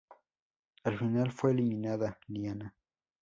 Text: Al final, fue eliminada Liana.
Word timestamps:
Al 0.83 0.97
final, 0.97 1.31
fue 1.31 1.51
eliminada 1.51 2.17
Liana. 2.25 2.73